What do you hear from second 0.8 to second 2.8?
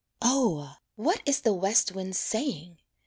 What is the west wind saying!